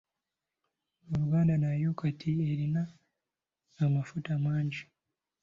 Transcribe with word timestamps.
Uganda 1.23 1.53
nayo 1.63 1.89
kati 1.99 2.29
erina 2.51 2.81
amafuta 3.85 4.31
mangi. 4.43 4.83